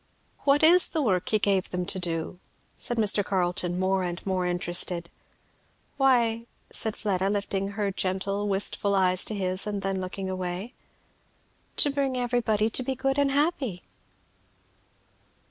[0.45, 2.39] "What is the work he gave them to do?"
[2.75, 3.23] said Mr.
[3.23, 5.11] Carleton, more and more interested.
[5.97, 10.73] "Why," said Fleda, lifting her gentle wistful eyes to his and then looking away,
[11.75, 13.83] "to bring everybody to be good and happy."